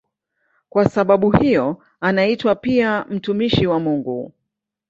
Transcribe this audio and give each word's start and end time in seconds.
Kwa 0.69 0.85
sababu 0.89 1.31
hiyo 1.31 1.83
anaitwa 2.01 2.55
pia 2.55 3.05
"mtumishi 3.09 3.67
wa 3.67 3.79
Mungu". 3.79 4.31